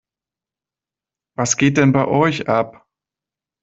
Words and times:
Was 1.37 1.57
geht 1.57 1.77
denn 1.77 1.91
bei 1.91 2.05
euch 2.07 2.49
ab? 2.49 2.87